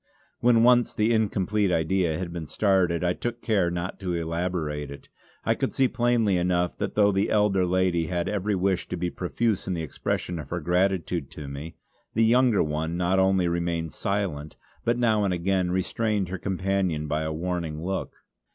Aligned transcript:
When 0.39 0.63
once 0.63 0.95
the 0.95 1.13
incomplete 1.13 1.69
idea 1.71 2.17
had 2.17 2.33
been 2.33 2.47
started 2.47 3.03
I 3.03 3.13
took 3.13 3.39
care 3.43 3.69
not 3.69 3.99
to 3.99 4.15
elaborate 4.15 4.89
it. 4.89 5.09
I 5.45 5.53
could 5.53 5.75
see 5.75 5.87
plainly 5.87 6.37
enough 6.37 6.75
that 6.79 6.95
though 6.95 7.11
the 7.11 7.29
elder 7.29 7.67
lady 7.67 8.07
had 8.07 8.27
every 8.27 8.55
wish 8.55 8.87
to 8.87 8.97
be 8.97 9.11
profuse 9.11 9.67
in 9.67 9.75
the 9.75 9.83
expression 9.83 10.39
of 10.39 10.49
her 10.49 10.59
gratitude 10.59 11.29
to 11.29 11.47
me, 11.47 11.75
the 12.15 12.25
younger 12.25 12.63
one 12.63 12.97
not 12.97 13.19
only 13.19 13.47
remained 13.47 13.91
silent 13.93 14.57
but 14.83 14.97
now 14.97 15.23
and 15.23 15.35
again 15.35 15.69
restrained 15.69 16.29
her 16.29 16.39
companion 16.39 17.07
by 17.07 17.21
a 17.21 17.31
warning 17.31 17.85
look. 17.85 18.15